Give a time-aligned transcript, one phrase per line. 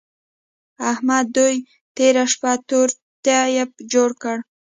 [0.91, 1.55] احمد دوی
[1.95, 2.87] تېره شپه تور
[3.23, 4.35] تيپ جوړ کړ.